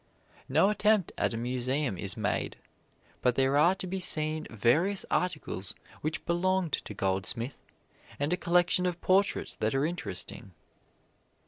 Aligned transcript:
No 0.49 0.71
attempt 0.71 1.11
at 1.15 1.31
a 1.35 1.37
museum 1.37 1.95
is 1.95 2.17
made, 2.17 2.57
but 3.21 3.35
there 3.35 3.55
are 3.55 3.75
to 3.75 3.85
be 3.85 3.99
seen 3.99 4.47
various 4.49 5.05
articles 5.11 5.75
which 6.01 6.25
belonged 6.25 6.73
to 6.73 6.95
Goldsmith 6.95 7.63
and 8.19 8.33
a 8.33 8.37
collection 8.37 8.87
of 8.87 8.99
portraits 9.01 9.55
that 9.57 9.75
are 9.75 9.85
interesting. 9.85 10.55